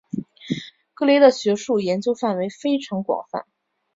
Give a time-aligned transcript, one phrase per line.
[0.95, 3.45] 格雷的学术研究范围非常广泛。